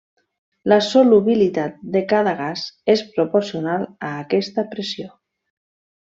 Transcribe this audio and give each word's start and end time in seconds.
La 0.71 0.77
solubilitat 0.85 1.75
de 1.95 2.01
cada 2.13 2.33
gas 2.41 2.63
és 2.97 3.03
proporcional 3.17 3.85
a 4.09 4.13
aquesta 4.25 4.65
pressió. 4.77 5.11